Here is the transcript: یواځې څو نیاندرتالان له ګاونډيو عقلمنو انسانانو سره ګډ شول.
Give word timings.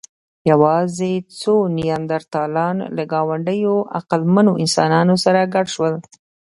یواځې 0.51 1.11
څو 1.39 1.53
نیاندرتالان 1.77 2.77
له 2.95 3.03
ګاونډيو 3.13 3.75
عقلمنو 3.99 4.51
انسانانو 4.63 5.15
سره 5.25 5.49
ګډ 5.55 5.67
شول. 5.75 5.93